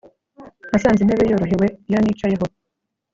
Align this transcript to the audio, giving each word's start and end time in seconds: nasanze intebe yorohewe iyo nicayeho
nasanze 0.71 0.99
intebe 1.01 1.23
yorohewe 1.31 1.67
iyo 1.89 1.99
nicayeho 2.01 2.45